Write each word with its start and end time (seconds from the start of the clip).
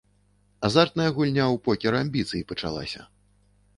Азартная 0.69 1.05
гульня 1.17 1.45
ў 1.49 1.57
покер 1.67 1.99
амбіцый 2.01 2.41
пачалася. 2.53 3.01